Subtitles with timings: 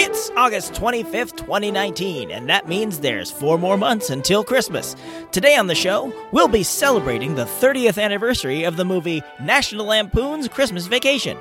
[0.00, 4.94] It's August 25th, 2019, and that means there's four more months until Christmas.
[5.32, 10.46] Today on the show, we'll be celebrating the 30th anniversary of the movie National Lampoon's
[10.46, 11.36] Christmas Vacation.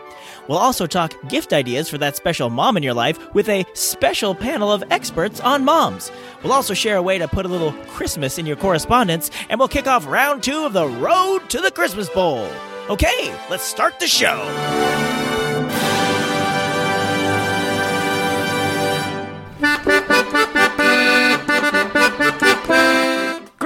[0.48, 4.34] We'll also talk gift ideas for that special mom in your life with a special
[4.34, 6.12] panel of experts on moms.
[6.42, 9.68] We'll also share a way to put a little Christmas in your correspondence, and we'll
[9.68, 12.50] kick off round two of the Road to the Christmas Bowl.
[12.90, 15.07] Okay, let's start the show.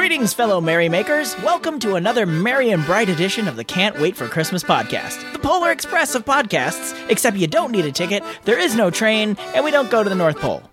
[0.01, 1.37] Greetings, fellow merrymakers.
[1.43, 5.37] Welcome to another merry and bright edition of the Can't Wait for Christmas podcast, the
[5.37, 9.63] Polar Express of podcasts, except you don't need a ticket, there is no train, and
[9.63, 10.63] we don't go to the North Pole.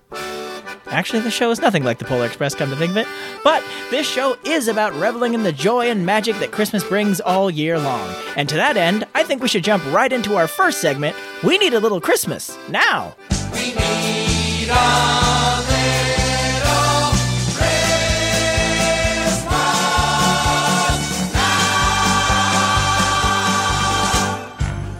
[0.86, 3.06] Actually, the show is nothing like the Polar Express, come to think of it.
[3.44, 7.50] But this show is about reveling in the joy and magic that Christmas brings all
[7.50, 8.10] year long.
[8.34, 11.58] And to that end, I think we should jump right into our first segment We
[11.58, 13.14] Need a Little Christmas Now.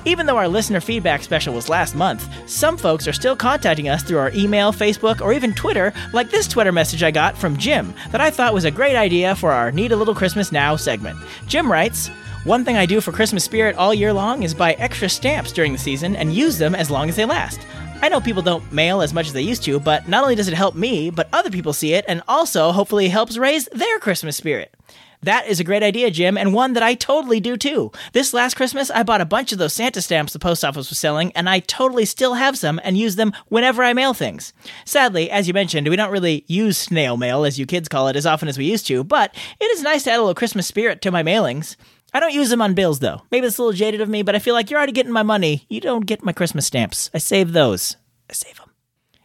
[0.08, 4.02] Even though our listener feedback special was last month, some folks are still contacting us
[4.02, 7.92] through our email, Facebook, or even Twitter, like this Twitter message I got from Jim
[8.10, 11.18] that I thought was a great idea for our Need a Little Christmas Now segment.
[11.46, 12.08] Jim writes,
[12.44, 15.72] one thing I do for Christmas spirit all year long is buy extra stamps during
[15.72, 17.60] the season and use them as long as they last.
[18.00, 20.48] I know people don't mail as much as they used to, but not only does
[20.48, 24.38] it help me, but other people see it and also hopefully helps raise their Christmas
[24.38, 24.74] spirit.
[25.22, 27.90] That is a great idea, Jim, and one that I totally do too.
[28.12, 30.98] This last Christmas, I bought a bunch of those Santa stamps the post office was
[30.98, 34.52] selling, and I totally still have some and use them whenever I mail things.
[34.84, 38.16] Sadly, as you mentioned, we don't really use snail mail, as you kids call it,
[38.16, 40.66] as often as we used to, but it is nice to add a little Christmas
[40.66, 41.76] spirit to my mailings.
[42.14, 43.22] I don't use them on bills, though.
[43.30, 45.22] Maybe it's a little jaded of me, but I feel like you're already getting my
[45.22, 45.66] money.
[45.68, 47.10] You don't get my Christmas stamps.
[47.12, 47.96] I save those.
[48.30, 48.67] I save them.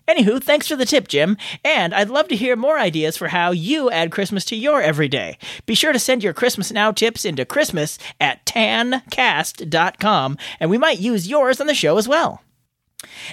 [0.07, 1.37] Anywho, thanks for the tip, Jim.
[1.63, 5.37] And I'd love to hear more ideas for how you add Christmas to your everyday.
[5.65, 10.99] Be sure to send your Christmas Now tips into Christmas at tancast.com, and we might
[10.99, 12.41] use yours on the show as well.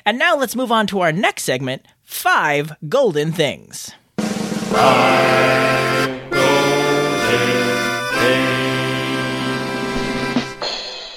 [0.05, 3.93] And now let's move on to our next segment Five Golden Things.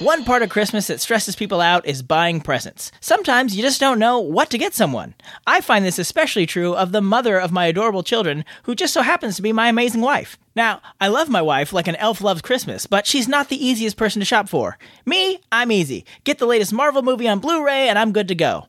[0.04, 2.92] One part of Christmas that stresses people out is buying presents.
[3.00, 5.16] Sometimes you just don't know what to get someone.
[5.48, 9.02] I find this especially true of the mother of my adorable children, who just so
[9.02, 10.38] happens to be my amazing wife.
[10.58, 13.96] Now, I love my wife like an elf loves Christmas, but she's not the easiest
[13.96, 14.78] person to shop for.
[15.06, 16.04] Me, I'm easy.
[16.26, 18.68] Get the latest Marvel movie on Blu ray and I'm good to go.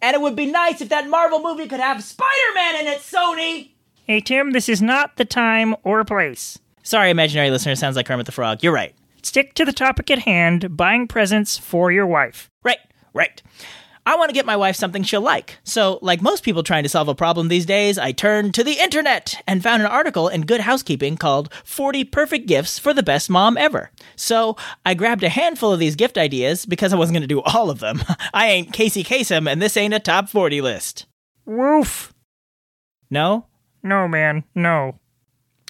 [0.00, 3.00] And it would be nice if that Marvel movie could have Spider Man in it,
[3.00, 3.72] Sony!
[4.06, 6.58] Hey, Tim, this is not the time or place.
[6.82, 8.62] Sorry, imaginary listener, sounds like Kermit the Frog.
[8.62, 8.94] You're right.
[9.22, 12.50] Stick to the topic at hand buying presents for your wife.
[12.64, 12.80] Right,
[13.14, 13.40] right.
[14.04, 15.58] I want to get my wife something she'll like.
[15.62, 18.80] So, like most people trying to solve a problem these days, I turned to the
[18.80, 23.30] internet and found an article in Good Housekeeping called 40 Perfect Gifts for the Best
[23.30, 23.92] Mom Ever.
[24.16, 27.42] So, I grabbed a handful of these gift ideas because I wasn't going to do
[27.42, 28.02] all of them.
[28.34, 31.06] I ain't Casey Kasem, and this ain't a top 40 list.
[31.44, 32.12] Woof.
[33.08, 33.46] No?
[33.84, 34.98] No, man, no.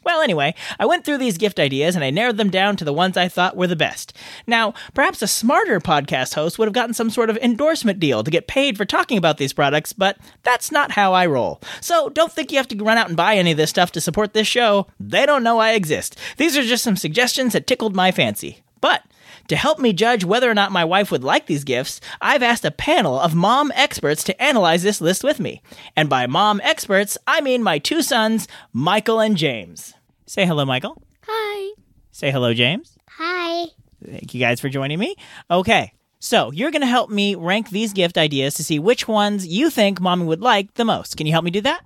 [0.04, 2.92] Well, anyway, I went through these gift ideas and I narrowed them down to the
[2.92, 4.16] ones I thought were the best.
[4.46, 8.30] Now, perhaps a smarter podcast host would have gotten some sort of endorsement deal to
[8.30, 11.60] get paid for talking about these products, but that's not how I roll.
[11.80, 14.00] So don't think you have to run out and buy any of this stuff to
[14.00, 14.86] support this show.
[14.98, 16.18] They don't know I exist.
[16.36, 18.62] These are just some suggestions that tickled my fancy.
[18.80, 19.04] But
[19.48, 22.64] to help me judge whether or not my wife would like these gifts, I've asked
[22.64, 25.62] a panel of mom experts to analyze this list with me.
[25.96, 29.94] And by mom experts, I mean my two sons, Michael and James.
[30.26, 31.02] Say hello, Michael.
[31.26, 31.74] Hi.
[32.10, 32.96] Say hello, James.
[33.10, 33.66] Hi.
[34.04, 35.14] Thank you guys for joining me.
[35.50, 39.46] Okay, so you're going to help me rank these gift ideas to see which ones
[39.46, 41.16] you think mommy would like the most.
[41.16, 41.82] Can you help me do that?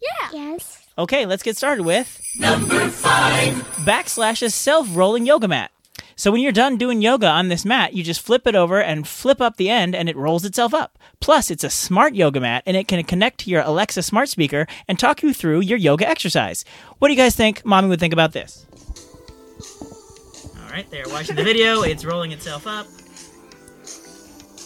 [0.00, 0.30] Yeah.
[0.32, 0.86] Yes.
[0.98, 5.70] Okay, let's get started with number five backslash's self-rolling yoga mat.
[6.20, 9.08] So when you're done doing yoga on this mat, you just flip it over and
[9.08, 10.98] flip up the end and it rolls itself up.
[11.18, 14.66] Plus, it's a smart yoga mat and it can connect to your Alexa smart speaker
[14.86, 16.62] and talk you through your yoga exercise.
[16.98, 18.66] What do you guys think mommy would think about this?
[20.58, 22.86] All right, they're watching the video, it's rolling itself up.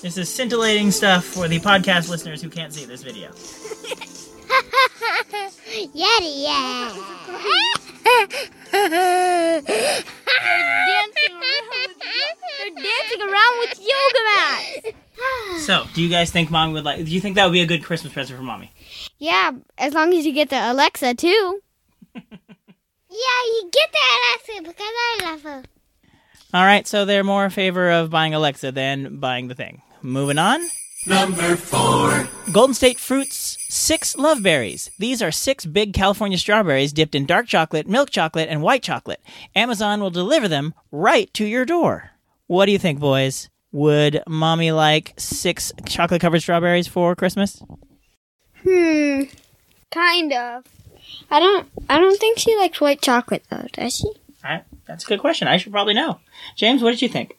[0.02, 3.30] This is scintillating stuff for the podcast listeners who can't see this video.
[5.94, 6.92] Yeti, yeah.
[11.44, 14.88] They're dancing around with yoga mats.
[15.64, 17.04] So, do you guys think mommy would like?
[17.04, 18.72] Do you think that would be a good Christmas present for mommy?
[19.18, 21.60] Yeah, as long as you get the Alexa too.
[23.14, 23.98] Yeah, you get the
[24.58, 25.62] Alexa because I love her.
[26.52, 29.82] All right, so they're more in favor of buying Alexa than buying the thing.
[30.02, 30.60] Moving on.
[31.06, 32.28] Number four.
[32.50, 34.90] Golden State Fruits six love berries.
[34.98, 39.20] These are six big California strawberries dipped in dark chocolate, milk chocolate, and white chocolate.
[39.54, 42.10] Amazon will deliver them right to your door.
[42.46, 43.50] What do you think, boys?
[43.72, 47.62] Would mommy like six chocolate covered strawberries for Christmas?
[48.62, 49.22] Hmm.
[49.90, 50.64] Kind of.
[51.30, 51.68] I don't.
[51.90, 53.66] I don't think she likes white chocolate though.
[53.72, 54.06] Does she?
[54.06, 55.48] All right, that's a good question.
[55.48, 56.20] I should probably know.
[56.56, 57.36] James, what did you think?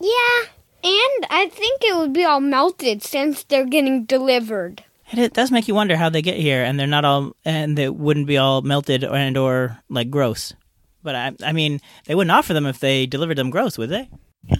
[0.00, 0.48] Yeah.
[0.84, 4.84] And I think it would be all melted since they're getting delivered.
[5.10, 7.76] And it does make you wonder how they get here, and they're not all, and
[7.76, 10.54] they wouldn't be all melted and or like gross.
[11.02, 14.08] But I, I mean, they wouldn't offer them if they delivered them gross, would they?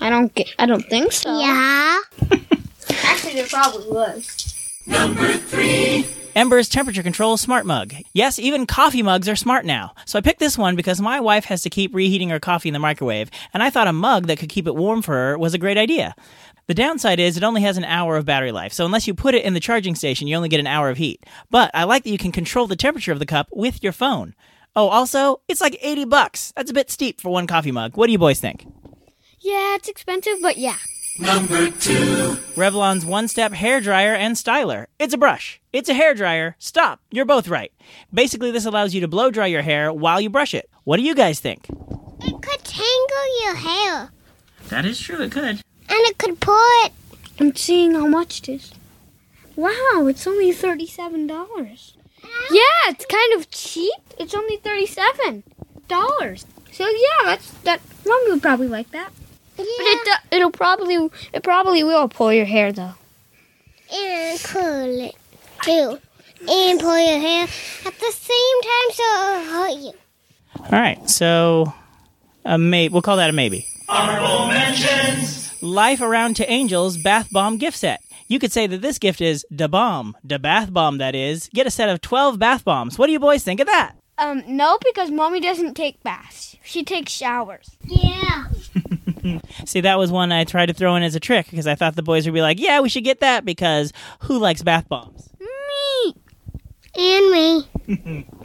[0.00, 0.48] I don't get.
[0.58, 1.40] I don't think so.
[1.40, 2.00] Yeah.
[3.04, 4.48] Actually, there probably was.
[6.34, 7.92] Ember's temperature control smart mug.
[8.14, 9.92] Yes, even coffee mugs are smart now.
[10.06, 12.72] So I picked this one because my wife has to keep reheating her coffee in
[12.72, 15.52] the microwave, and I thought a mug that could keep it warm for her was
[15.52, 16.14] a great idea.
[16.68, 19.34] The downside is it only has an hour of battery life, so unless you put
[19.34, 21.22] it in the charging station, you only get an hour of heat.
[21.50, 24.34] But I like that you can control the temperature of the cup with your phone.
[24.74, 26.54] Oh, also, it's like 80 bucks.
[26.56, 27.98] That's a bit steep for one coffee mug.
[27.98, 28.66] What do you boys think?
[29.40, 30.78] Yeah, it's expensive, but yeah.
[32.56, 34.86] Revlon's one step hair dryer and styler.
[34.98, 35.60] It's a brush.
[35.72, 36.56] It's a hair dryer.
[36.58, 37.00] Stop.
[37.10, 37.70] You're both right.
[38.12, 40.70] Basically, this allows you to blow dry your hair while you brush it.
[40.84, 41.66] What do you guys think?
[41.68, 44.10] It could tangle your hair.
[44.68, 45.42] That is true, it could.
[45.44, 46.92] And it could pull it.
[47.38, 48.72] I'm seeing how much it is.
[49.54, 51.94] Wow, it's only thirty-seven dollars.
[52.50, 54.00] Yeah, it's kind of cheap.
[54.18, 55.42] It's only thirty-seven
[55.88, 56.46] dollars.
[56.72, 57.82] So yeah, that's that.
[58.06, 59.10] Mommy would probably like that.
[59.62, 59.76] Yeah.
[59.78, 62.94] But it do- it'll probably it probably will pull your hair though.
[63.92, 65.14] and curl it
[65.62, 65.98] too.
[66.48, 67.44] And pull your hair
[67.86, 69.92] at the same time so it'll hurt you.
[70.60, 71.72] All right, so
[72.44, 73.66] a may we'll call that a maybe.
[73.88, 75.62] Honorable mentions.
[75.62, 78.00] Life Around to Angels bath bomb gift set.
[78.28, 80.98] You could say that this gift is da bomb, da bath bomb.
[80.98, 82.98] That is, get a set of twelve bath bombs.
[82.98, 83.94] What do you boys think of that?
[84.22, 86.56] Um, no, because mommy doesn't take baths.
[86.62, 87.76] She takes showers.
[87.84, 88.46] Yeah.
[89.66, 91.96] See, that was one I tried to throw in as a trick because I thought
[91.96, 95.28] the boys would be like, "Yeah, we should get that because who likes bath bombs?"
[95.40, 96.14] Me.
[96.94, 98.26] And me.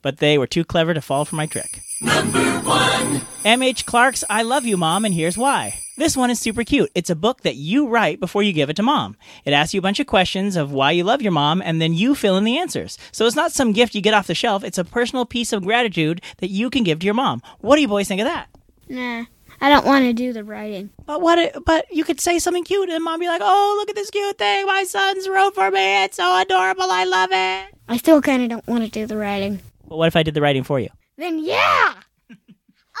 [0.00, 1.80] But they were too clever to fall for my trick.
[2.00, 3.84] M.H.
[3.84, 5.80] Clark's I Love You, Mom, and Here's Why.
[5.96, 6.90] This one is super cute.
[6.94, 9.16] It's a book that you write before you give it to mom.
[9.44, 11.94] It asks you a bunch of questions of why you love your mom, and then
[11.94, 12.98] you fill in the answers.
[13.10, 15.64] So it's not some gift you get off the shelf, it's a personal piece of
[15.64, 17.42] gratitude that you can give to your mom.
[17.58, 18.46] What do you boys think of that?
[18.88, 19.24] Nah,
[19.60, 20.90] I don't want to do the writing.
[21.04, 21.64] But what?
[21.64, 24.38] But you could say something cute, and mom be like, "Oh, look at this cute
[24.38, 26.04] thing my son's wrote for me.
[26.04, 26.86] It's so adorable.
[26.88, 29.58] I love it." I still kind of don't want to do the writing.
[29.88, 30.90] But what if I did the writing for you?
[31.18, 31.94] Then yeah.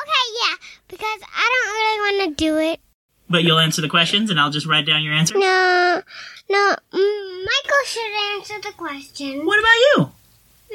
[0.00, 0.54] Okay, yeah.
[0.86, 2.80] Because I don't really want to do it.
[3.28, 5.36] But you'll answer the questions, and I'll just write down your answer.
[5.36, 6.02] No.
[6.48, 6.76] No.
[6.92, 9.44] Michael should answer the question.
[9.44, 10.12] What about you?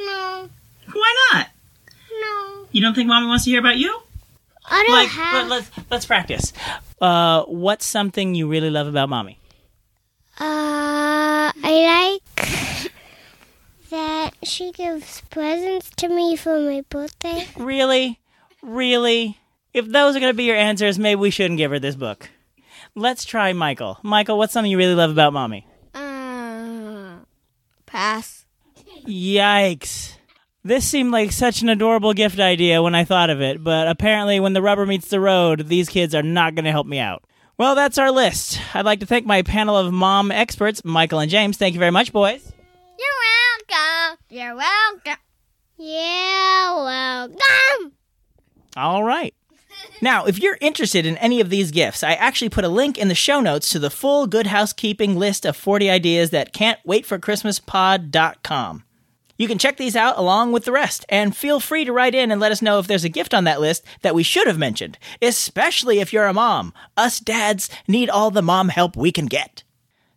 [0.06, 0.50] No.
[0.92, 1.48] Why not?
[2.12, 2.66] No.
[2.74, 3.98] You don't think mommy wants to hear about you?
[4.66, 5.48] I don't like have.
[5.48, 6.52] let, us let's practice.
[7.02, 9.40] Uh, what's something you really love about mommy?
[10.38, 12.92] Uh, I like
[13.94, 17.48] that she gives presents to me for my birthday.
[17.56, 18.20] Really,
[18.64, 19.38] really?
[19.72, 22.30] If those are gonna be your answers, maybe we shouldn't give her this book.
[22.96, 24.00] Let's try Michael.
[24.02, 25.68] Michael, what's something you really love about mommy?
[25.94, 27.18] Uh,
[27.86, 28.46] pass.
[29.06, 30.14] Yikes.
[30.64, 34.40] This seemed like such an adorable gift idea when I thought of it, but apparently,
[34.40, 37.24] when the rubber meets the road, these kids are not going to help me out.
[37.58, 38.60] Well, that's our list.
[38.74, 41.58] I'd like to thank my panel of mom experts, Michael and James.
[41.58, 42.54] Thank you very much, boys.
[44.34, 45.22] You're welcome.
[45.78, 47.92] You're welcome.
[48.76, 49.32] All right.
[50.02, 53.10] Now, if you're interested in any of these gifts, I actually put a link in
[53.10, 57.06] the show notes to the full Good Housekeeping list of 40 ideas that can't wait
[57.06, 58.84] for ChristmasPod.com.
[59.38, 62.32] You can check these out along with the rest, and feel free to write in
[62.32, 64.58] and let us know if there's a gift on that list that we should have
[64.58, 66.74] mentioned, especially if you're a mom.
[66.98, 69.64] Us dads need all the mom help we can get.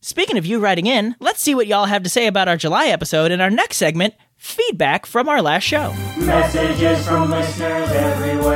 [0.06, 2.86] Speaking of you writing in, let's see what y'all have to say about our July
[2.86, 5.92] episode in our next segment feedback from our last show.
[6.16, 8.46] Messages from listeners everywhere.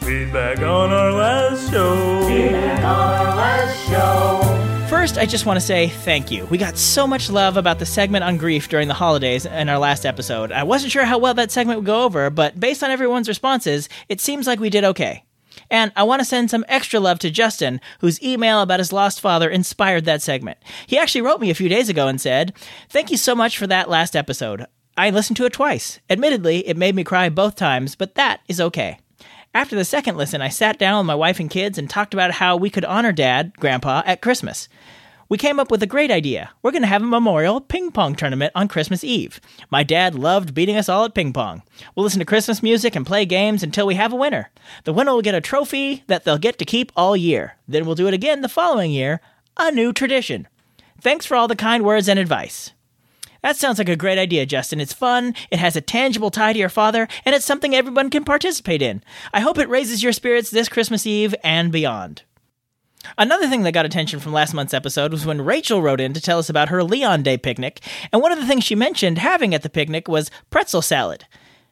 [0.00, 2.26] Feedback on our last show.
[2.26, 4.88] Feedback on our last show.
[4.88, 6.46] First First, I just want to say thank you.
[6.46, 9.78] We got so much love about the segment on grief during the holidays in our
[9.78, 10.50] last episode.
[10.50, 13.88] I wasn't sure how well that segment would go over, but based on everyone's responses,
[14.08, 15.22] it seems like we did okay.
[15.70, 19.20] And I want to send some extra love to Justin, whose email about his lost
[19.20, 20.58] father inspired that segment.
[20.86, 22.52] He actually wrote me a few days ago and said,
[22.88, 24.66] Thank you so much for that last episode.
[24.96, 26.00] I listened to it twice.
[26.08, 28.98] Admittedly, it made me cry both times, but that is okay.
[29.54, 32.32] After the second listen, I sat down with my wife and kids and talked about
[32.32, 34.68] how we could honor Dad, Grandpa, at Christmas.
[35.28, 36.50] We came up with a great idea.
[36.62, 39.40] We're going to have a memorial ping pong tournament on Christmas Eve.
[39.70, 41.62] My dad loved beating us all at ping pong.
[41.94, 44.50] We'll listen to Christmas music and play games until we have a winner.
[44.84, 47.56] The winner will get a trophy that they'll get to keep all year.
[47.66, 49.20] Then we'll do it again the following year.
[49.56, 50.46] A new tradition.
[51.00, 52.72] Thanks for all the kind words and advice.
[53.42, 54.80] That sounds like a great idea, Justin.
[54.80, 58.24] It's fun, it has a tangible tie to your father, and it's something everyone can
[58.24, 59.02] participate in.
[59.32, 62.22] I hope it raises your spirits this Christmas Eve and beyond.
[63.18, 66.20] Another thing that got attention from last month's episode was when Rachel wrote in to
[66.20, 67.80] tell us about her Leon Day picnic,
[68.12, 71.24] and one of the things she mentioned having at the picnic was pretzel salad.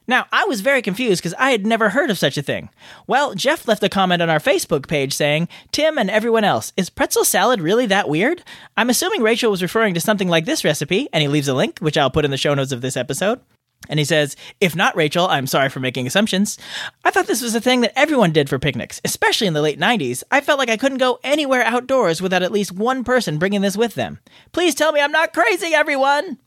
[0.07, 2.69] Now, I was very confused because I had never heard of such a thing.
[3.07, 6.91] Well, Jeff left a comment on our Facebook page saying, Tim and everyone else, is
[6.91, 8.43] pretzel salad really that weird?
[8.77, 11.79] I'm assuming Rachel was referring to something like this recipe, and he leaves a link,
[11.79, 13.41] which I'll put in the show notes of this episode.
[13.89, 16.59] And he says, If not, Rachel, I'm sorry for making assumptions.
[17.05, 19.79] I thought this was a thing that everyone did for picnics, especially in the late
[19.79, 20.23] 90s.
[20.31, 23.77] I felt like I couldn't go anywhere outdoors without at least one person bringing this
[23.77, 24.21] with them.
[24.53, 26.39] Please tell me I'm not crazy, everyone!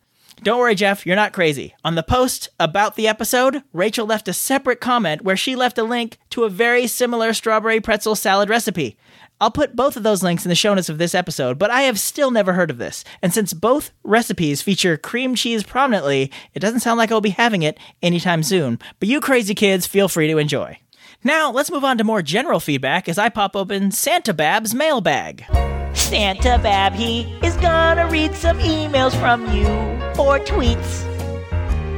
[0.43, 1.73] Don't worry, Jeff, you're not crazy.
[1.83, 5.83] On the post about the episode, Rachel left a separate comment where she left a
[5.83, 8.97] link to a very similar strawberry pretzel salad recipe.
[9.39, 11.83] I'll put both of those links in the show notes of this episode, but I
[11.83, 13.03] have still never heard of this.
[13.21, 17.61] And since both recipes feature cream cheese prominently, it doesn't sound like I'll be having
[17.61, 18.79] it anytime soon.
[18.99, 20.79] But you crazy kids, feel free to enjoy.
[21.23, 25.45] Now, let's move on to more general feedback as I pop open Santa Bab's mailbag.
[25.93, 29.67] Santa Bab, he is gonna read some emails from you,
[30.19, 31.03] or tweets,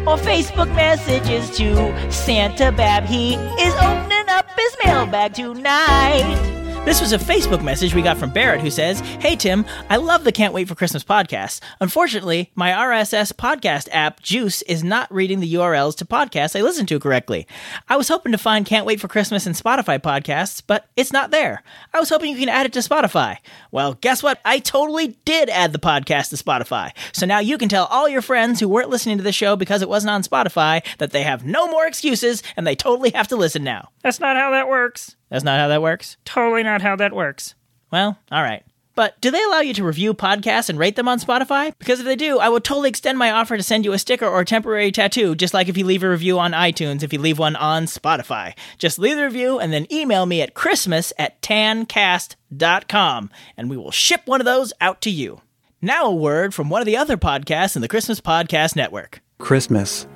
[0.08, 1.94] or Facebook messages too.
[2.10, 6.60] Santa Bab, he is opening up his mailbag tonight.
[6.90, 10.24] This was a Facebook message we got from Barrett who says, Hey Tim, I love
[10.24, 11.62] the Can't Wait for Christmas podcast.
[11.80, 16.88] Unfortunately, my RSS podcast app, Juice, is not reading the URLs to podcasts I listen
[16.88, 17.46] to correctly.
[17.90, 21.30] I was hoping to find Can't Wait for Christmas in Spotify podcasts, but it's not
[21.30, 21.62] there.
[21.94, 23.38] I was hoping you can add it to Spotify.
[23.70, 24.42] Well, guess what?
[24.44, 26.94] I totally did add the podcast to Spotify.
[27.12, 29.84] So now you can tell all your friends who weren't listening to the show because
[29.84, 33.36] it wasn't on Spotify that they have no more excuses and they totally have to
[33.36, 33.90] listen now.
[34.02, 35.16] That's not how that works.
[35.30, 36.18] That's not how that works?
[36.26, 37.56] Totally not how that works.
[37.92, 38.64] Well, all right.
[39.00, 41.74] But do they allow you to review podcasts and rate them on Spotify?
[41.80, 44.28] Because if they do, I will totally extend my offer to send you a sticker
[44.28, 47.20] or a temporary tattoo, just like if you leave a review on iTunes, if you
[47.20, 48.56] leave one on Spotify.
[48.78, 53.92] Just leave the review and then email me at christmas at tancast.com, and we will
[53.92, 55.40] ship one of those out to you.
[55.82, 59.22] Now, a word from one of the other podcasts in the Christmas Podcast Network.
[59.38, 60.08] Christmas.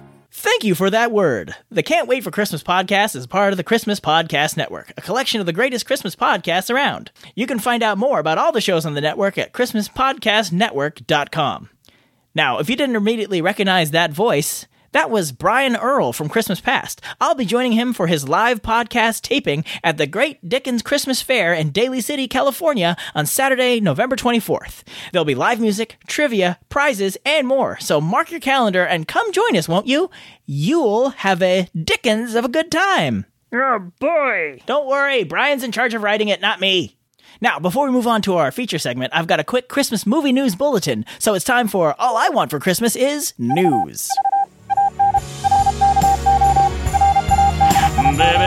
[0.43, 1.55] Thank you for that word.
[1.71, 5.39] The Can't Wait for Christmas podcast is part of the Christmas Podcast Network, a collection
[5.39, 7.11] of the greatest Christmas podcasts around.
[7.33, 11.69] You can find out more about all the shows on the network at ChristmasPodcastNetwork.com.
[12.35, 17.01] Now, if you didn't immediately recognize that voice, that was Brian Earl from Christmas Past.
[17.19, 21.53] I'll be joining him for his live podcast taping at the Great Dickens Christmas Fair
[21.53, 24.83] in Daly City, California on Saturday, November 24th.
[25.11, 29.57] There'll be live music, trivia, prizes, and more, so mark your calendar and come join
[29.57, 30.09] us, won't you?
[30.45, 33.25] You'll have a Dickens of a good time.
[33.53, 34.61] Oh boy!
[34.65, 36.97] Don't worry, Brian's in charge of writing it, not me.
[37.41, 40.31] Now, before we move on to our feature segment, I've got a quick Christmas movie
[40.31, 44.07] news bulletin, so it's time for All I Want for Christmas is News.
[45.13, 45.25] Baby,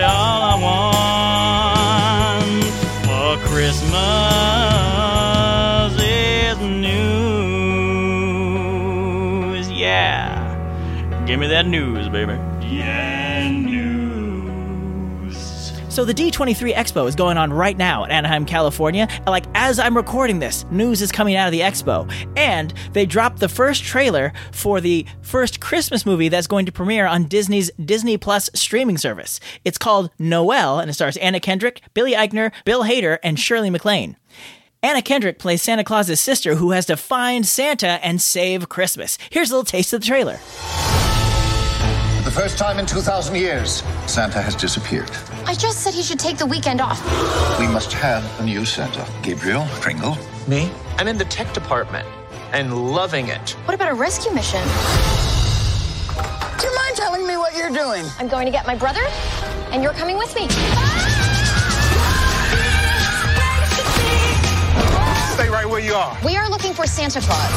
[0.02, 0.54] all I
[2.42, 2.64] want
[3.06, 3.94] for Christmas
[6.02, 6.96] is news.
[9.70, 10.42] Yeah.
[11.25, 12.32] Give me that news, baby.
[12.66, 13.87] Yeah, news.
[15.88, 19.06] So the D23 Expo is going on right now in Anaheim, California.
[19.08, 22.08] And like as I'm recording this, news is coming out of the expo.
[22.37, 27.04] And they dropped the first trailer for the first Christmas movie that's going to premiere
[27.04, 29.40] on Disney's Disney Plus streaming service.
[29.64, 34.16] It's called Noelle, and it stars Anna Kendrick, Billy Eichner, Bill Hader, and Shirley MacLaine.
[34.85, 39.18] Anna Kendrick plays Santa Claus's sister who has to find Santa and save Christmas.
[39.30, 40.37] Here's a little taste of the trailer.
[40.37, 45.11] For the first time in 2,000 years, Santa has disappeared.
[45.49, 47.00] I just said he should take the weekend off.
[47.61, 49.07] We must have a new Santa.
[49.23, 50.19] Gabriel, Pringle.
[50.49, 50.71] Me?
[50.99, 52.05] I'm in the tech department
[52.53, 53.50] and loving it.
[53.65, 54.61] What about a rescue mission?
[56.59, 58.05] Do you mind telling me what you're doing?
[58.19, 59.03] I'm going to get my brother,
[59.71, 60.49] and you're coming with me.
[65.35, 66.19] Stay right where you are.
[66.25, 67.53] We are looking for Santa Claus.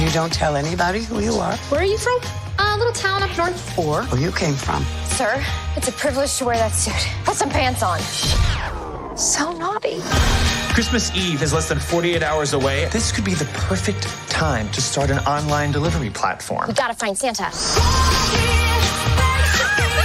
[0.00, 2.45] You don't tell anybody who you are Where are you from?
[2.76, 3.78] A little town up north.
[3.78, 4.84] or where you came from.
[5.06, 5.42] Sir,
[5.76, 7.08] it's a privilege to wear that suit.
[7.24, 7.98] Put some pants on.
[9.16, 10.00] So naughty.
[10.74, 12.86] Christmas Eve is less than 48 hours away.
[12.92, 16.68] This could be the perfect time to start an online delivery platform.
[16.68, 17.44] We gotta find Santa.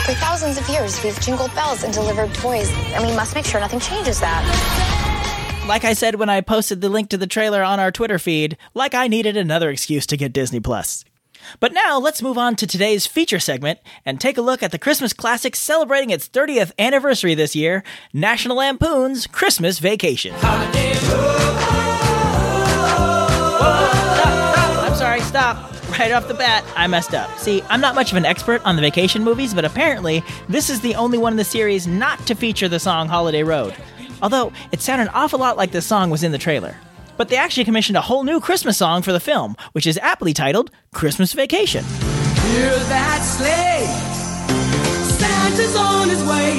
[0.05, 3.59] For thousands of years, we've jingled bells and delivered toys, and we must make sure
[3.59, 5.65] nothing changes that.
[5.67, 8.55] Like I said when I posted the link to the trailer on our Twitter feed,
[8.73, 11.03] like I needed another excuse to get Disney Plus.
[11.59, 14.79] But now let's move on to today's feature segment and take a look at the
[14.79, 17.83] Christmas classic celebrating its 30th anniversary this year,
[18.13, 20.33] National Lampoon's Christmas Vacation.
[20.43, 20.71] I'm
[24.95, 25.67] sorry, stop.
[25.99, 27.37] Right off the bat, I messed up.
[27.37, 30.81] See, I'm not much of an expert on the vacation movies, but apparently, this is
[30.81, 33.75] the only one in the series not to feature the song Holiday Road.
[34.21, 36.75] Although, it sounded an awful lot like the song was in the trailer.
[37.21, 40.33] But they actually commissioned a whole new Christmas song for the film, which is aptly
[40.33, 41.83] titled Christmas Vacation.
[41.83, 43.85] Hear that sleigh.
[45.19, 46.53] Santa's on his way.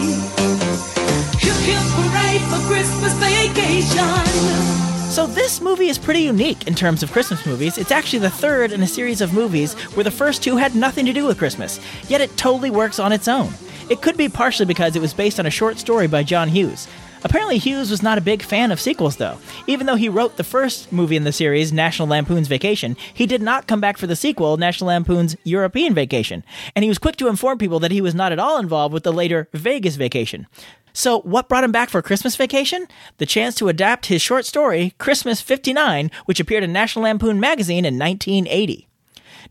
[1.40, 5.10] Hip hip hooray for Christmas vacation.
[5.10, 7.76] So, this movie is pretty unique in terms of Christmas movies.
[7.76, 11.06] It's actually the third in a series of movies where the first two had nothing
[11.06, 13.52] to do with Christmas, yet it totally works on its own.
[13.90, 16.86] It could be partially because it was based on a short story by John Hughes.
[17.24, 19.38] Apparently, Hughes was not a big fan of sequels, though.
[19.66, 23.40] Even though he wrote the first movie in the series, National Lampoon's Vacation, he did
[23.40, 26.44] not come back for the sequel, National Lampoon's European Vacation.
[26.74, 29.04] And he was quick to inform people that he was not at all involved with
[29.04, 30.46] the later Vegas Vacation.
[30.92, 32.86] So, what brought him back for Christmas Vacation?
[33.18, 37.84] The chance to adapt his short story, Christmas 59, which appeared in National Lampoon magazine
[37.84, 38.88] in 1980.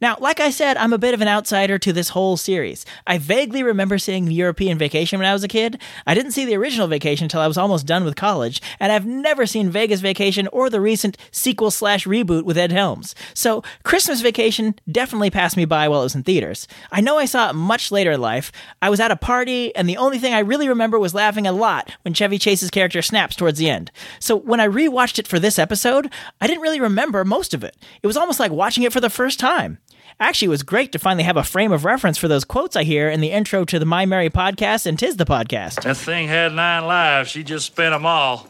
[0.01, 2.87] Now, like I said, I'm a bit of an outsider to this whole series.
[3.05, 5.79] I vaguely remember seeing European Vacation when I was a kid.
[6.07, 9.05] I didn't see the original Vacation until I was almost done with college, and I've
[9.05, 13.13] never seen Vegas Vacation or the recent sequel slash reboot with Ed Helms.
[13.35, 16.67] So, Christmas Vacation definitely passed me by while it was in theaters.
[16.91, 18.51] I know I saw it much later in life.
[18.81, 21.51] I was at a party, and the only thing I really remember was laughing a
[21.51, 23.91] lot when Chevy Chase's character snaps towards the end.
[24.19, 26.11] So, when I rewatched it for this episode,
[26.41, 27.77] I didn't really remember most of it.
[28.01, 29.77] It was almost like watching it for the first time.
[30.19, 32.83] Actually, it was great to finally have a frame of reference for those quotes I
[32.83, 35.81] hear in the intro to the My Merry podcast and Tis the podcast.
[35.83, 37.29] That thing had nine lives.
[37.29, 38.47] She just spent them all.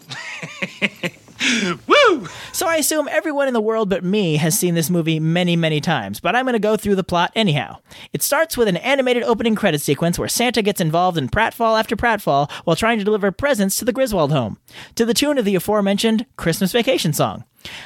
[1.87, 2.27] Woo!
[2.51, 5.81] So I assume everyone in the world but me has seen this movie many, many
[5.81, 7.77] times, but I'm going to go through the plot anyhow.
[8.13, 11.95] It starts with an animated opening credit sequence where Santa gets involved in pratfall after
[11.95, 14.57] pratfall while trying to deliver presents to the Griswold home,
[14.95, 17.43] to the tune of the aforementioned Christmas Vacation song.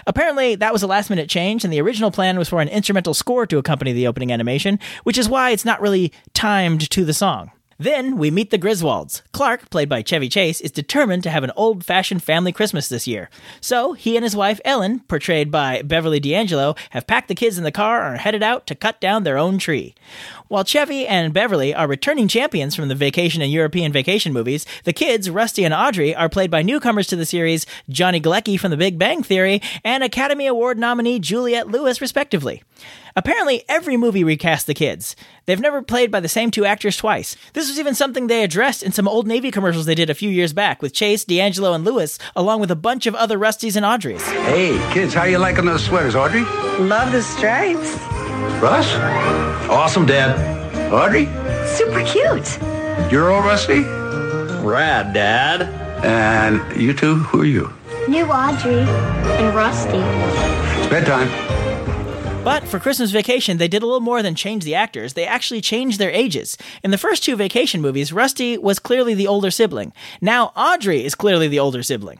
[0.07, 3.13] Apparently, that was a last minute change, and the original plan was for an instrumental
[3.13, 7.13] score to accompany the opening animation, which is why it's not really timed to the
[7.13, 7.51] song.
[7.77, 9.21] Then we meet the Griswolds.
[9.33, 13.05] Clark, played by Chevy Chase, is determined to have an old fashioned family Christmas this
[13.05, 13.29] year.
[13.59, 17.65] So he and his wife Ellen, portrayed by Beverly D'Angelo, have packed the kids in
[17.65, 19.93] the car and are headed out to cut down their own tree.
[20.47, 24.93] While Chevy and Beverly are returning champions from the vacation and European vacation movies, the
[24.93, 28.77] kids, Rusty and Audrey, are played by newcomers to the series Johnny Galecki from The
[28.77, 32.61] Big Bang Theory and Academy Award nominee Juliette Lewis, respectively.
[33.15, 35.15] Apparently, every movie recast the kids.
[35.45, 37.35] They've never played by the same two actors twice.
[37.53, 40.29] This was even something they addressed in some old Navy commercials they did a few
[40.29, 43.85] years back with Chase, D'Angelo, and Lewis, along with a bunch of other Rustys and
[43.85, 44.21] Audreys.
[44.45, 46.41] Hey, kids, how you liking those sweaters, Audrey?
[46.77, 48.14] Love the stripes.
[48.61, 48.93] Russ?
[49.69, 50.91] Awesome, Dad.
[50.91, 51.25] Audrey?
[51.67, 52.59] Super cute.
[53.11, 53.81] You're all rusty?
[54.65, 55.63] Rad, Dad.
[56.05, 57.73] And you two, who are you?
[58.07, 59.97] New Audrey and Rusty.
[59.97, 61.29] It's bedtime.
[62.43, 65.13] But for Christmas Vacation, they did a little more than change the actors.
[65.13, 66.57] They actually changed their ages.
[66.83, 69.93] In the first two vacation movies, Rusty was clearly the older sibling.
[70.21, 72.19] Now, Audrey is clearly the older sibling.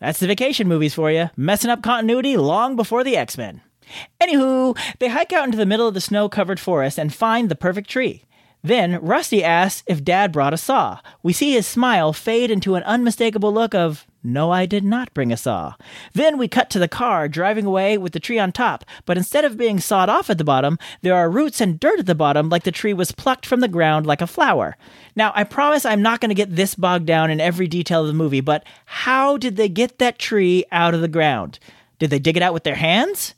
[0.00, 3.60] That's the vacation movies for you, messing up continuity long before the X Men.
[4.20, 7.54] Anywho, they hike out into the middle of the snow covered forest and find the
[7.54, 8.24] perfect tree.
[8.62, 10.98] Then, Rusty asks if Dad brought a saw.
[11.22, 15.32] We see his smile fade into an unmistakable look of, No, I did not bring
[15.32, 15.74] a saw.
[16.12, 19.44] Then we cut to the car driving away with the tree on top, but instead
[19.44, 22.48] of being sawed off at the bottom, there are roots and dirt at the bottom
[22.48, 24.76] like the tree was plucked from the ground like a flower.
[25.14, 28.08] Now, I promise I'm not going to get this bogged down in every detail of
[28.08, 31.60] the movie, but how did they get that tree out of the ground?
[32.00, 33.34] Did they dig it out with their hands?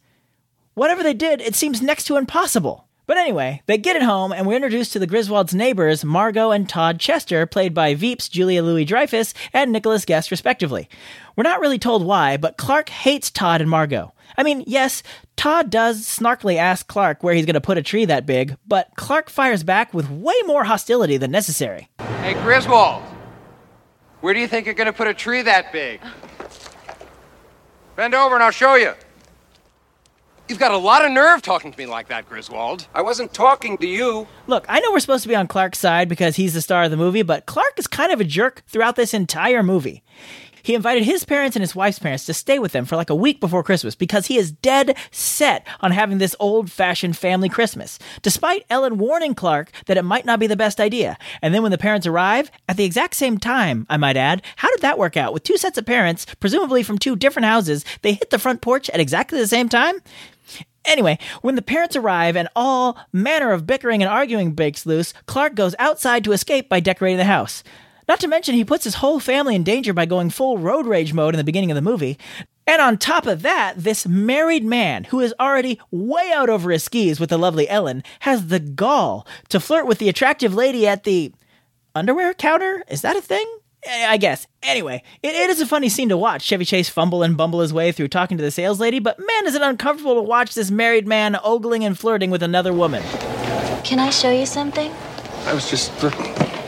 [0.80, 2.88] Whatever they did, it seems next to impossible.
[3.06, 6.66] But anyway, they get it home, and we're introduced to the Griswold's neighbors, Margot and
[6.66, 10.88] Todd Chester, played by Veep's, Julia Louis Dreyfus, and Nicholas Guest, respectively.
[11.36, 14.14] We're not really told why, but Clark hates Todd and Margot.
[14.38, 15.02] I mean, yes,
[15.36, 18.88] Todd does snarkily ask Clark where he's going to put a tree that big, but
[18.96, 21.90] Clark fires back with way more hostility than necessary.
[22.22, 23.02] Hey, Griswold,
[24.22, 26.00] where do you think you're going to put a tree that big?
[27.96, 28.94] Bend over and I'll show you.
[30.50, 32.88] You've got a lot of nerve talking to me like that, Griswold.
[32.92, 34.26] I wasn't talking to you.
[34.48, 36.90] Look, I know we're supposed to be on Clark's side because he's the star of
[36.90, 40.02] the movie, but Clark is kind of a jerk throughout this entire movie.
[40.62, 43.14] He invited his parents and his wife's parents to stay with them for like a
[43.14, 47.98] week before Christmas because he is dead set on having this old fashioned family Christmas,
[48.22, 51.16] despite Ellen warning Clark that it might not be the best idea.
[51.42, 54.70] And then when the parents arrive, at the exact same time, I might add, how
[54.70, 55.32] did that work out?
[55.32, 58.90] With two sets of parents, presumably from two different houses, they hit the front porch
[58.90, 59.96] at exactly the same time?
[60.90, 65.54] Anyway, when the parents arrive and all manner of bickering and arguing breaks loose, Clark
[65.54, 67.62] goes outside to escape by decorating the house.
[68.08, 71.14] Not to mention, he puts his whole family in danger by going full road rage
[71.14, 72.18] mode in the beginning of the movie.
[72.66, 76.82] And on top of that, this married man, who is already way out over his
[76.82, 81.04] skis with the lovely Ellen, has the gall to flirt with the attractive lady at
[81.04, 81.32] the
[81.94, 82.82] underwear counter?
[82.88, 83.46] Is that a thing?
[83.88, 84.46] I guess.
[84.62, 86.42] Anyway, it, it is a funny scene to watch.
[86.42, 89.46] Chevy Chase fumble and bumble his way through talking to the sales lady, but man,
[89.46, 93.02] is it uncomfortable to watch this married man ogling and flirting with another woman.
[93.82, 94.92] Can I show you something?
[95.46, 96.10] I was just uh,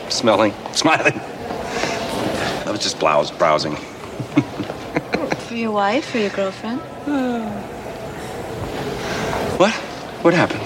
[0.09, 1.19] smelling, smiling.
[2.65, 3.75] I was just blouse browsing.
[5.47, 6.79] For your wife or your girlfriend?
[9.59, 9.71] What?
[10.23, 10.61] What happened?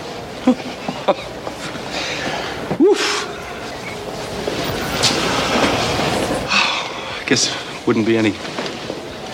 [2.79, 3.36] Woof.
[7.27, 7.53] Guess
[7.85, 8.33] wouldn't be any.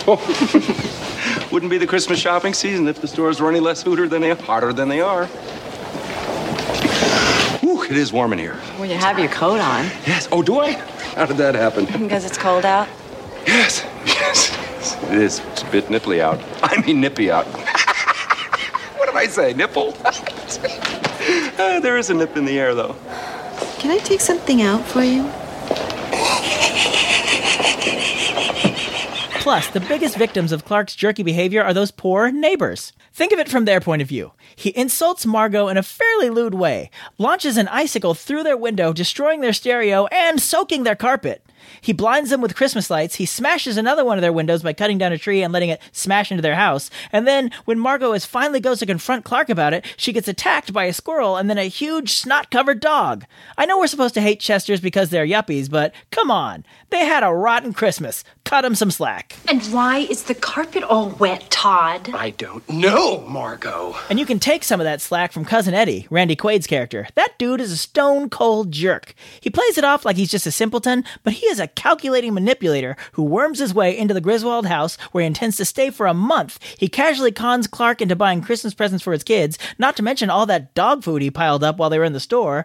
[0.06, 1.48] Oh.
[1.50, 4.32] wouldn't be the Christmas shopping season if the stores were any less hooter than they
[4.32, 5.24] are, hotter than they are.
[7.62, 8.58] Whew, it is warm in here.
[8.78, 9.86] Well, you have your coat on.
[10.06, 10.28] Yes.
[10.30, 10.72] Oh, do I?
[10.72, 11.86] How did that happen?
[11.86, 12.86] Because it's cold out?
[13.46, 13.82] Yes.
[14.04, 15.02] Yes.
[15.04, 15.40] It is.
[15.52, 16.38] It's a bit nipply out.
[16.62, 17.46] I mean, nippy out.
[18.98, 19.54] what did I say?
[19.54, 19.96] Nipple?
[21.58, 22.94] Uh, there is a nip in the air, though.
[23.78, 25.30] Can I take something out for you?
[29.44, 32.94] Plus, the biggest victims of Clark's jerky behavior are those poor neighbors.
[33.12, 34.32] Think of it from their point of view.
[34.56, 39.42] He insults Margot in a fairly lewd way, launches an icicle through their window, destroying
[39.42, 41.44] their stereo and soaking their carpet.
[41.80, 43.16] He blinds them with Christmas lights.
[43.16, 45.80] He smashes another one of their windows by cutting down a tree and letting it
[45.92, 46.90] smash into their house.
[47.12, 50.72] And then, when Margot is finally goes to confront Clark about it, she gets attacked
[50.72, 53.24] by a squirrel and then a huge snot covered dog.
[53.56, 56.64] I know we're supposed to hate Chesters because they're yuppies, but come on.
[56.90, 58.24] They had a rotten Christmas.
[58.44, 59.36] Cut them some slack.
[59.48, 62.10] And why is the carpet all wet, Todd?
[62.14, 63.96] I don't know, Margot.
[64.10, 67.08] And you can take some of that slack from Cousin Eddie, Randy Quaid's character.
[67.14, 69.14] That dude is a stone cold jerk.
[69.40, 72.96] He plays it off like he's just a simpleton, but he is a calculating manipulator
[73.12, 76.14] who worms his way into the Griswold house where he intends to stay for a
[76.14, 76.58] month.
[76.78, 80.46] He casually cons Clark into buying Christmas presents for his kids, not to mention all
[80.46, 82.64] that dog food he piled up while they were in the store.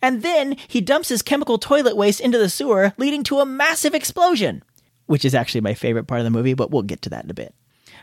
[0.00, 3.94] And then he dumps his chemical toilet waste into the sewer, leading to a massive
[3.94, 4.62] explosion.
[5.06, 7.30] Which is actually my favorite part of the movie, but we'll get to that in
[7.30, 7.54] a bit.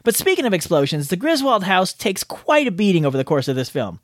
[0.04, 3.56] But speaking of explosions, the Griswold house takes quite a beating over the course of
[3.56, 4.00] this film.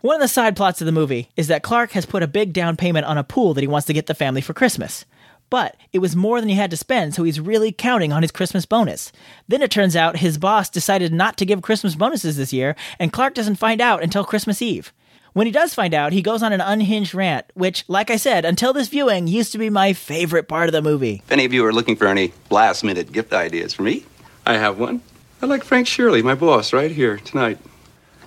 [0.00, 2.52] One of the side plots of the movie is that Clark has put a big
[2.52, 5.04] down payment on a pool that he wants to get the family for Christmas.
[5.52, 8.30] But it was more than he had to spend, so he's really counting on his
[8.30, 9.12] Christmas bonus.
[9.48, 13.12] Then it turns out his boss decided not to give Christmas bonuses this year, and
[13.12, 14.94] Clark doesn't find out until Christmas Eve.
[15.34, 18.46] When he does find out, he goes on an unhinged rant, which, like I said,
[18.46, 21.20] until this viewing, used to be my favorite part of the movie.
[21.22, 24.06] If any of you are looking for any last minute gift ideas for me,
[24.46, 25.02] I have one.
[25.42, 27.58] I like Frank Shirley, my boss, right here tonight.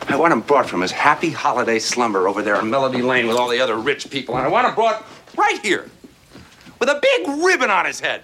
[0.07, 3.37] I want him brought from his happy holiday slumber over there in Melody Lane with
[3.37, 5.03] all the other rich people, and I want him brought
[5.35, 5.89] right here
[6.79, 8.21] with a big ribbon on his head.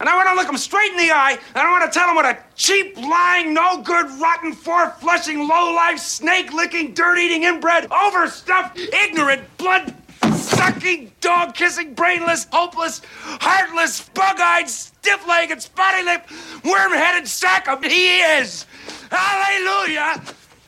[0.00, 2.08] And I want to look him straight in the eye, and I want to tell
[2.08, 7.18] him what a cheap, lying, no good, rotten, four flushing, low life, snake licking, dirt
[7.18, 9.94] eating, inbred, overstuffed, ignorant, blood
[10.34, 13.00] sucking, dog kissing, brainless, hopeless,
[13.40, 16.30] heartless, bug eyed, stiff legged, spotty lipped,
[16.64, 18.66] worm headed sack of he is.
[19.10, 20.20] Hallelujah!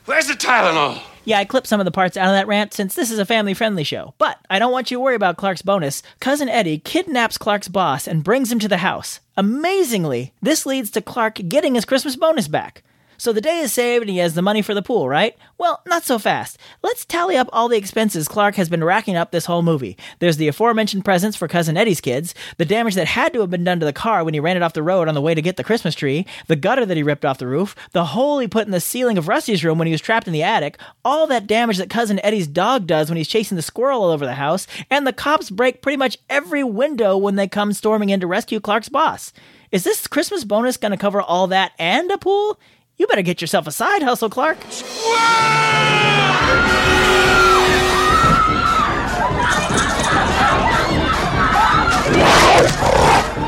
[0.05, 1.01] Where's the Tylenol?
[1.25, 3.25] Yeah, I clipped some of the parts out of that rant since this is a
[3.25, 4.13] family friendly show.
[4.19, 6.03] But I don't want you to worry about Clark's bonus.
[6.19, 9.19] Cousin Eddie kidnaps Clark's boss and brings him to the house.
[9.35, 12.83] Amazingly, this leads to Clark getting his Christmas bonus back.
[13.17, 15.35] So the day is saved and he has the money for the pool, right?
[15.57, 16.57] Well, not so fast.
[16.83, 19.97] Let's tally up all the expenses Clark has been racking up this whole movie.
[20.19, 23.63] There's the aforementioned presents for Cousin Eddie's kids, the damage that had to have been
[23.63, 25.41] done to the car when he ran it off the road on the way to
[25.41, 28.47] get the Christmas tree, the gutter that he ripped off the roof, the hole he
[28.47, 31.27] put in the ceiling of Rusty's room when he was trapped in the attic, all
[31.27, 34.33] that damage that Cousin Eddie's dog does when he's chasing the squirrel all over the
[34.33, 38.27] house, and the cops break pretty much every window when they come storming in to
[38.27, 39.31] rescue Clark's boss.
[39.71, 42.59] Is this Christmas bonus going to cover all that and a pool?
[42.97, 44.57] You better get yourself a side hustle, Clark.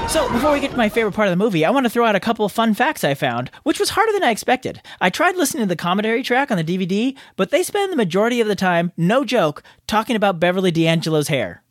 [0.10, 2.06] So before we get to my favorite part of the movie, I want to throw
[2.06, 4.82] out a couple of fun facts I found, which was harder than I expected.
[5.00, 8.42] I tried listening to the commentary track on the DVD, but they spend the majority
[8.42, 11.62] of the time, no joke, talking about Beverly D'Angelo's hair.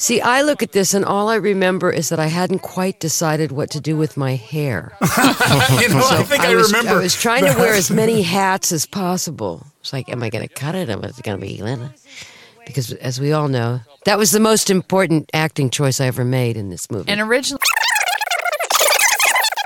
[0.00, 3.52] See, I look at this and all I remember is that I hadn't quite decided
[3.52, 4.96] what to do with my hair.
[5.02, 6.98] you know, I think I, was, remember.
[6.98, 9.66] I was trying to wear as many hats as possible.
[9.80, 10.88] It's like, am I going to cut it?
[10.88, 11.92] Am I going to be Lena?
[12.64, 16.56] Because, as we all know, that was the most important acting choice I ever made
[16.56, 17.10] in this movie.
[17.10, 17.60] And originally,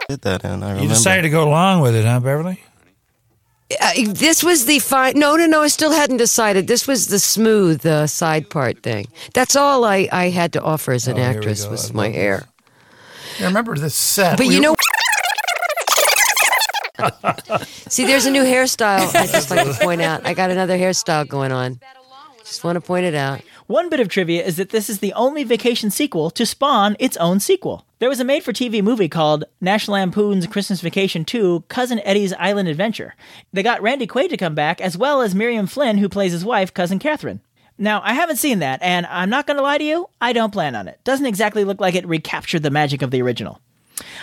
[0.09, 2.61] Did that, and I You decided to go along with it, huh, Beverly?
[3.81, 5.19] Uh, this was the fine.
[5.19, 5.63] No, no, no.
[5.63, 6.67] I still hadn't decided.
[6.67, 9.07] This was the smooth uh, side part thing.
[9.33, 12.47] That's all I, I had to offer as an Oh, actress was I my hair.
[13.41, 14.39] I remember the set.
[14.39, 14.75] But We- you know,
[17.89, 19.15] see, there's a new hairstyle.
[19.15, 20.25] I just like to point out.
[20.27, 21.81] I got another hairstyle going on.
[22.45, 23.41] Just want to point it out.
[23.67, 27.17] One bit of trivia is that this is the only vacation sequel to spawn its
[27.17, 27.87] own sequel.
[28.01, 32.33] There was a made for TV movie called National Lampoon's Christmas Vacation 2 Cousin Eddie's
[32.33, 33.15] Island Adventure.
[33.53, 36.45] They got Randy Quaid to come back, as well as Miriam Flynn, who plays his
[36.45, 37.41] wife, Cousin Catherine.
[37.79, 40.53] Now, I haven't seen that, and I'm not going to lie to you, I don't
[40.53, 40.99] plan on it.
[41.05, 43.61] Doesn't exactly look like it recaptured the magic of the original.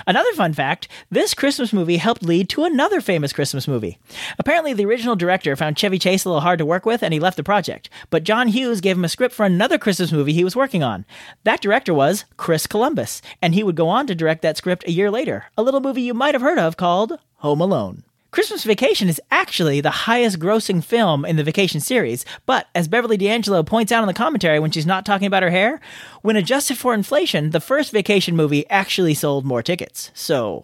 [0.06, 3.98] Another fun fact this Christmas movie helped lead to another famous Christmas movie.
[4.38, 7.20] Apparently, the original director found Chevy Chase a little hard to work with and he
[7.20, 7.90] left the project.
[8.10, 11.06] But John Hughes gave him a script for another Christmas movie he was working on.
[11.44, 14.92] That director was Chris Columbus, and he would go on to direct that script a
[14.92, 18.04] year later, a little movie you might have heard of called Home Alone.
[18.32, 23.18] Christmas Vacation is actually the highest grossing film in the Vacation series, but as Beverly
[23.18, 25.82] D'Angelo points out in the commentary when she's not talking about her hair,
[26.22, 30.12] when adjusted for inflation, the first Vacation movie actually sold more tickets.
[30.14, 30.64] So,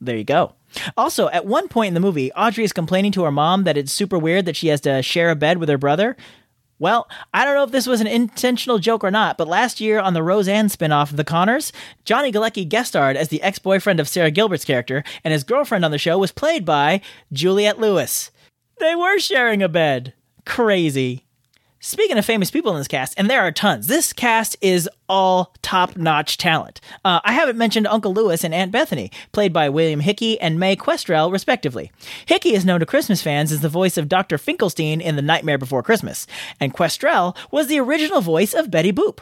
[0.00, 0.54] there you go.
[0.96, 3.90] Also, at one point in the movie, Audrey is complaining to her mom that it's
[3.90, 6.16] super weird that she has to share a bed with her brother.
[6.80, 10.00] Well, I don't know if this was an intentional joke or not, but last year
[10.00, 11.72] on the Roseanne spinoff of The Connors,
[12.06, 15.90] Johnny Galecki guest starred as the ex-boyfriend of Sara Gilbert's character, and his girlfriend on
[15.90, 17.02] the show was played by
[17.34, 18.30] Juliette Lewis.
[18.78, 20.14] They were sharing a bed.
[20.46, 21.26] Crazy.
[21.82, 25.54] Speaking of famous people in this cast, and there are tons, this cast is all
[25.62, 26.78] top notch talent.
[27.06, 30.76] Uh, I haven't mentioned Uncle Lewis and Aunt Bethany, played by William Hickey and Mae
[30.76, 31.90] Questel, respectively.
[32.26, 34.36] Hickey is known to Christmas fans as the voice of Dr.
[34.36, 36.26] Finkelstein in The Nightmare Before Christmas,
[36.60, 39.20] and Questel was the original voice of Betty Boop.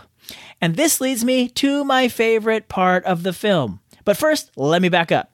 [0.61, 3.79] And this leads me to my favorite part of the film.
[4.05, 5.31] But first, let me back up.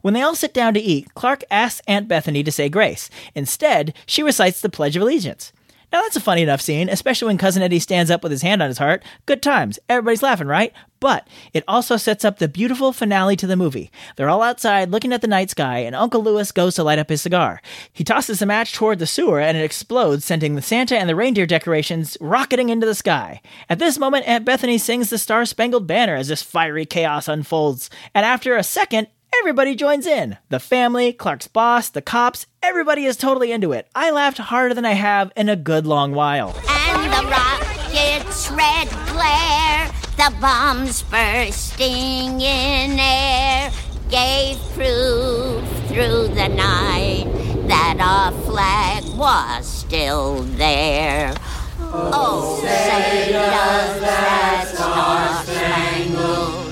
[0.00, 3.10] When they all sit down to eat, Clark asks Aunt Bethany to say grace.
[3.34, 5.52] Instead, she recites the Pledge of Allegiance.
[5.94, 8.60] Now that's a funny enough scene, especially when Cousin Eddie stands up with his hand
[8.60, 9.04] on his heart.
[9.26, 9.78] Good times.
[9.88, 10.72] Everybody's laughing, right?
[10.98, 13.92] But it also sets up the beautiful finale to the movie.
[14.16, 17.10] They're all outside looking at the night sky, and Uncle Lewis goes to light up
[17.10, 17.62] his cigar.
[17.92, 21.14] He tosses the match toward the sewer, and it explodes, sending the Santa and the
[21.14, 23.40] reindeer decorations rocketing into the sky.
[23.68, 27.88] At this moment, Aunt Bethany sings the Star Spangled Banner as this fiery chaos unfolds.
[28.16, 29.06] And after a second,
[29.40, 30.38] Everybody joins in.
[30.48, 33.88] The family, Clark's boss, the cops, everybody is totally into it.
[33.94, 36.54] I laughed harder than I have in a good long while.
[36.68, 43.70] And the rocket's red glare, the bombs bursting in air,
[44.08, 47.26] gave proof through the night
[47.66, 51.34] that our flag was still there.
[51.80, 56.63] Oh, say does that star-spangled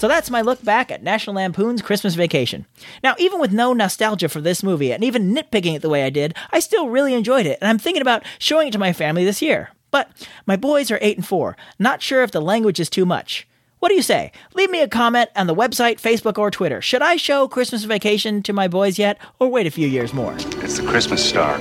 [0.00, 2.64] So that's my look back at National Lampoon's Christmas Vacation.
[3.04, 6.08] Now, even with no nostalgia for this movie and even nitpicking it the way I
[6.08, 9.26] did, I still really enjoyed it, and I'm thinking about showing it to my family
[9.26, 9.72] this year.
[9.90, 10.10] But
[10.46, 13.46] my boys are 8 and 4, not sure if the language is too much.
[13.80, 14.32] What do you say?
[14.54, 16.80] Leave me a comment on the website, Facebook, or Twitter.
[16.80, 20.34] Should I show Christmas Vacation to my boys yet, or wait a few years more?
[20.34, 21.58] It's the Christmas star.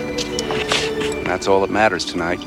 [1.25, 2.39] That's all that matters tonight.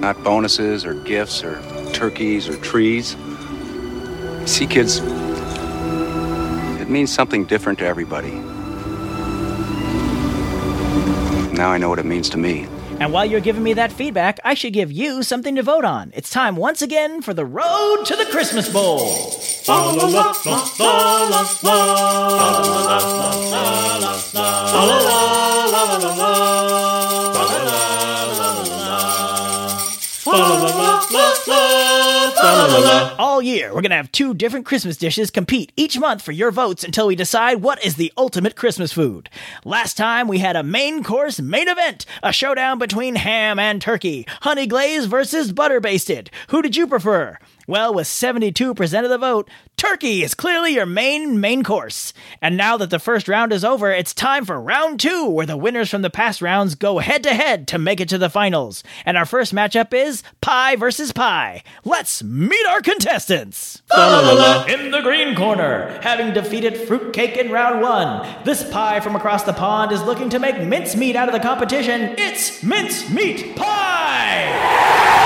[0.00, 3.14] Not bonuses or gifts or turkeys or trees.
[4.46, 4.98] See, kids,
[6.80, 8.32] it means something different to everybody.
[11.56, 12.66] Now I know what it means to me.
[13.00, 16.12] And while you're giving me that feedback, I should give you something to vote on.
[16.14, 18.98] It's time once again for the road to the Christmas Bowl.
[33.18, 36.52] All year, we're going to have two different Christmas dishes compete each month for your
[36.52, 39.28] votes until we decide what is the ultimate Christmas food.
[39.64, 44.24] Last time, we had a main course main event, a showdown between ham and turkey,
[44.42, 46.30] honey glazed versus butter basted.
[46.48, 47.38] Who did you prefer?
[47.70, 52.12] Well, with 72% of the vote, turkey is clearly your main main course.
[52.42, 55.56] And now that the first round is over, it's time for round two, where the
[55.56, 58.82] winners from the past rounds go head to head to make it to the finals.
[59.06, 61.62] And our first matchup is pie versus pie.
[61.84, 63.82] Let's meet our contestants.
[63.96, 69.52] In the green corner, having defeated fruitcake in round one, this pie from across the
[69.52, 72.16] pond is looking to make mincemeat out of the competition.
[72.18, 75.20] It's mincemeat pie!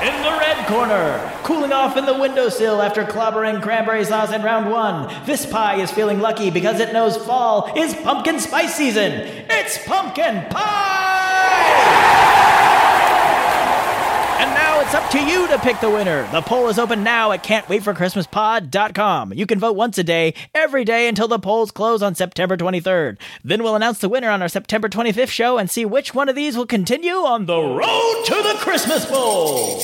[0.00, 4.70] In the red corner, cooling off in the windowsill after clobbering cranberry sauce in round
[4.70, 9.12] one, this pie is feeling lucky because it knows fall is pumpkin spice season.
[9.50, 12.07] It's pumpkin pie!
[14.80, 16.30] It's up to you to pick the winner.
[16.30, 19.32] The poll is open now at can'twaitforchristmaspod.com.
[19.32, 23.18] You can vote once a day, every day until the polls close on September 23rd.
[23.42, 26.36] Then we'll announce the winner on our September 25th show and see which one of
[26.36, 29.80] these will continue on the road to the Christmas Bowl.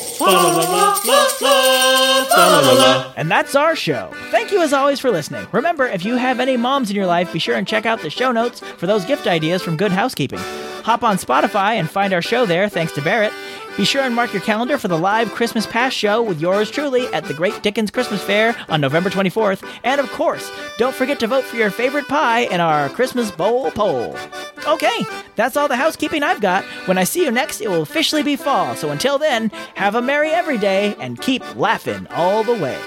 [3.16, 4.12] And that's our show.
[4.30, 5.46] Thank you as always for listening.
[5.50, 8.10] Remember, if you have any moms in your life, be sure and check out the
[8.10, 10.40] show notes for those gift ideas from Good Housekeeping.
[10.84, 13.32] Hop on Spotify and find our show there, thanks to Barrett.
[13.76, 17.08] Be sure and mark your calendar for the live Christmas Pass show with yours truly
[17.08, 19.68] at the Great Dickens Christmas Fair on November 24th.
[19.82, 23.72] And of course, don't forget to vote for your favorite pie in our Christmas Bowl
[23.72, 24.16] poll.
[24.68, 26.64] Okay, that's all the housekeeping I've got.
[26.86, 28.76] When I see you next, it will officially be fall.
[28.76, 32.80] So until then, have a merry every day and keep laughing all the way.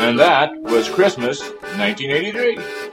[0.00, 2.87] And that was Christmas 1983.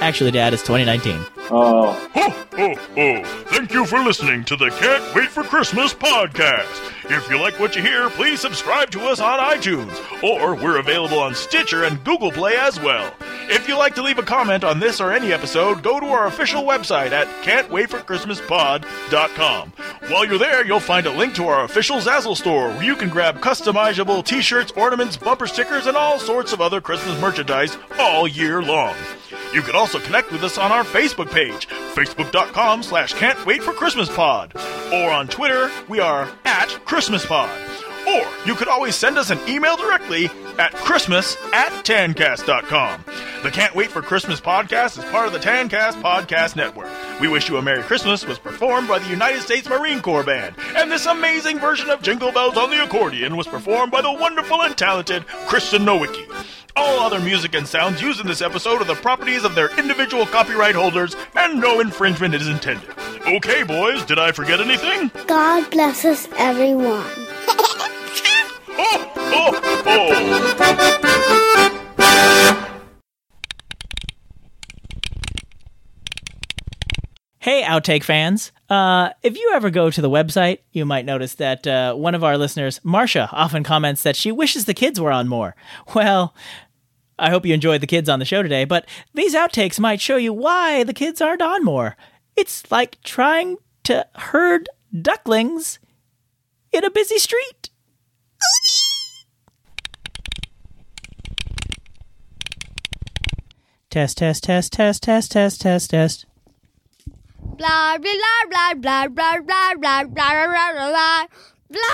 [0.00, 1.20] Actually, Dad, it's 2019.
[1.50, 1.92] Oh.
[2.14, 3.22] Ho, ho, ho.
[3.46, 6.68] Thank you for listening to the Can't Wait for Christmas podcast.
[7.10, 9.90] If you like what you hear, please subscribe to us on iTunes,
[10.22, 13.12] or we're available on Stitcher and Google Play as well.
[13.50, 16.26] If you'd like to leave a comment on this or any episode, go to our
[16.26, 19.72] official website at can'twaitforchristmaspod.com.
[20.08, 23.08] While you're there, you'll find a link to our official Zazzle store where you can
[23.08, 28.62] grab customizable t-shirts, ornaments, bumper stickers, and all sorts of other Christmas merchandise all year
[28.62, 28.94] long.
[29.54, 33.72] You can also connect with us on our Facebook page, facebook.com slash can't wait for
[33.72, 34.52] Christmas pod.
[34.92, 37.50] Or on Twitter, we are at Christmas pod.
[38.06, 43.04] Or you could always send us an email directly at Christmas at tancast.com.
[43.42, 46.88] The Can't Wait for Christmas podcast is part of the Tancast Podcast Network.
[47.20, 50.56] We Wish You a Merry Christmas was performed by the United States Marine Corps Band,
[50.74, 54.62] and this amazing version of Jingle Bells on the accordion was performed by the wonderful
[54.62, 56.26] and talented Kristen Nowicki.
[56.78, 60.24] All other music and sounds used in this episode are the properties of their individual
[60.24, 62.88] copyright holders, and no infringement is intended.
[63.26, 65.10] Okay, boys, did I forget anything?
[65.26, 67.04] God bless us, everyone.
[68.80, 71.38] Oh, oh, oh.
[77.40, 78.52] Hey, Outtake fans.
[78.68, 82.22] Uh, if you ever go to the website, you might notice that uh, one of
[82.22, 85.56] our listeners, Marcia, often comments that she wishes the kids were on more.
[85.94, 86.34] Well,
[87.18, 90.16] I hope you enjoyed the kids on the show today, but these outtakes might show
[90.16, 91.96] you why the kids aren't on more.
[92.36, 94.68] It's like trying to herd
[95.02, 95.78] ducklings
[96.72, 97.70] in a busy street.
[103.90, 106.26] Test, test, test, test, test, test, test, test.
[107.40, 111.26] Blah blah blah blah blah blah blah blah blah blah blah blah
[111.70, 111.88] blah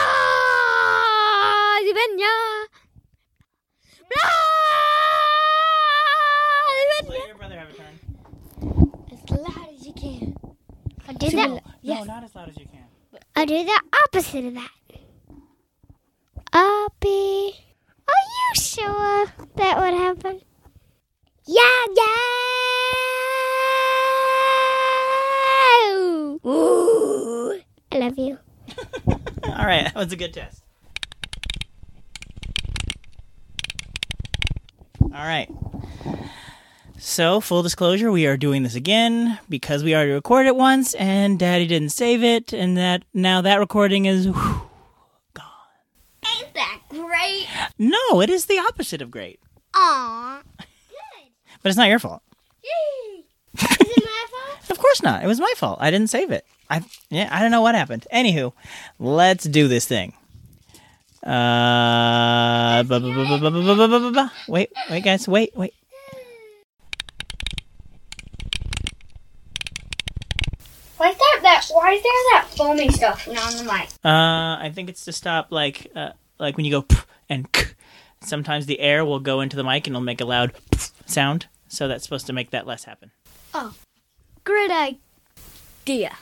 [1.86, 2.36] Divenya.
[4.10, 4.34] Blah
[7.00, 7.24] Divenya.
[9.12, 10.36] As loud as you can.
[11.14, 11.62] I do that.
[11.82, 12.84] No, not as loud as you can.
[13.36, 14.70] I do the opposite of that.
[16.52, 17.52] Uppy.
[18.08, 20.40] Are you sure that would happen?
[21.46, 22.04] Yeah, yeah.
[26.46, 27.60] Ooh.
[27.92, 28.38] I love you.
[29.08, 30.62] All right, that was a good test.
[35.02, 35.48] All right.
[37.06, 41.38] So, full disclosure, we are doing this again because we already recorded it once and
[41.38, 44.24] Daddy didn't save it, and that now that recording is.
[44.26, 44.62] whew,
[46.26, 47.46] Ain't that great?
[47.78, 49.38] no, it is the opposite of great.
[49.74, 50.40] Aw.
[50.56, 50.66] Good.
[51.62, 52.22] But it's not your fault.
[52.64, 53.24] Yay.
[53.60, 54.70] Is it my fault?
[54.70, 55.22] Of course not.
[55.22, 55.80] It was my fault.
[55.82, 56.46] I didn't save it.
[56.70, 58.06] I yeah, I don't know what happened.
[58.10, 58.54] Anywho,
[58.98, 60.14] let's do this thing.
[61.22, 62.82] Uh,
[64.48, 65.74] wait, wait, guys, wait, wait.
[70.96, 71.68] Why is there that?
[71.70, 73.88] Why is there that foamy stuff on the mic?
[74.04, 76.96] Uh, I think it's to stop like uh, like when you go p
[77.28, 77.66] and k.
[78.20, 81.46] Sometimes the air will go into the mic and it'll make a loud p sound.
[81.68, 83.10] So that's supposed to make that less happen.
[83.52, 83.74] Oh,
[84.44, 86.16] great idea.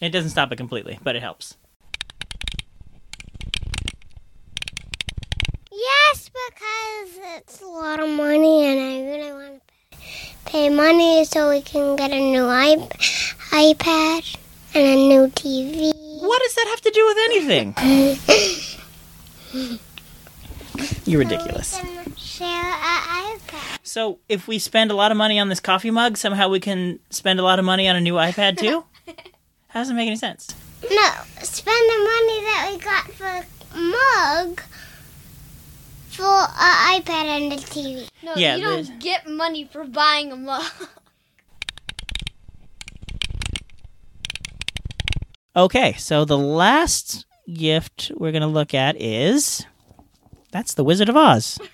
[0.00, 1.56] It doesn't stop it completely, but it helps.
[5.72, 9.77] Yes, because it's a lot of money and I really want to pay
[10.78, 12.90] money so we can get a new iP-
[13.50, 14.36] iPad
[14.74, 15.92] and a new TV.
[16.22, 17.74] What does that have to do with anything?
[21.04, 21.80] You're ridiculous.
[22.16, 23.78] Share an iPad.
[23.82, 26.98] So if we spend a lot of money on this coffee mug, somehow we can
[27.10, 28.84] spend a lot of money on a new iPad too?
[29.68, 30.48] How does it make any sense?
[30.82, 31.10] No,
[31.42, 33.46] spend the money that we got for
[33.76, 34.62] mug
[36.18, 36.24] for
[36.58, 38.08] an iPad and a TV.
[38.22, 40.64] No, Yeah, you don't there's- get money for buying a mug.
[45.56, 49.66] Okay, so the last gift we're going to look at is
[50.52, 51.58] that's the Wizard of Oz.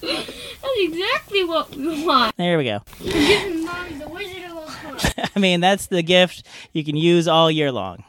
[0.00, 2.36] That's exactly what we want.
[2.36, 2.80] There we go.
[3.00, 5.12] We're giving mom the Wizard of Oz.
[5.36, 8.02] I mean, that's the gift you can use all year long.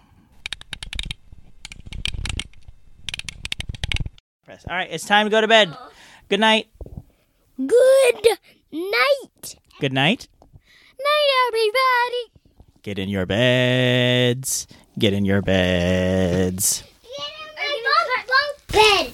[4.67, 5.75] All right, it's time to go to bed.
[6.27, 6.67] Good night.
[7.57, 8.37] Good
[8.71, 9.55] night.
[9.79, 10.27] Good night.
[10.99, 12.41] Night, everybody.
[12.83, 14.67] Get in your beds.
[14.97, 16.83] Get in your beds.
[18.71, 19.13] Bed.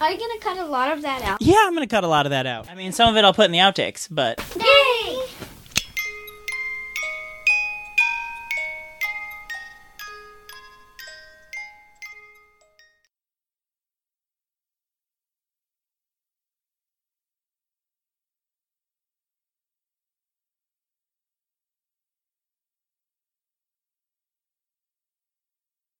[0.00, 1.42] Are you gonna cut a lot of that out?
[1.42, 2.70] Yeah, I'm going to cut a lot of that out.
[2.70, 4.93] I mean, some of it I'll put in the outtakes, but Yay!